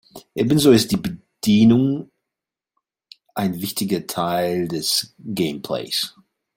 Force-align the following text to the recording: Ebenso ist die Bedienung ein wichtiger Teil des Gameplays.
Ebenso 0.33 0.71
ist 0.71 0.91
die 0.93 0.97
Bedienung 0.97 2.09
ein 3.35 3.61
wichtiger 3.61 4.07
Teil 4.07 4.67
des 4.67 5.13
Gameplays. 5.19 6.15